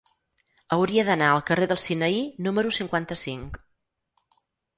[0.77, 3.61] Hauria d'anar al carrer del Sinaí número cinquanta-cinc.